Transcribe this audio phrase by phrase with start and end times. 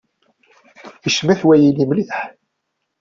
[1.07, 2.15] Icmet wayenni mliḥ.